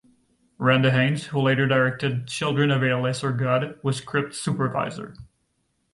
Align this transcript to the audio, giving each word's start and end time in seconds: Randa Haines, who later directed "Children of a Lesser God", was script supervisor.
Randa 0.57 0.89
Haines, 0.89 1.27
who 1.27 1.39
later 1.39 1.67
directed 1.67 2.25
"Children 2.25 2.71
of 2.71 2.81
a 2.81 2.95
Lesser 2.95 3.31
God", 3.31 3.77
was 3.83 3.97
script 3.97 4.33
supervisor. 4.33 5.13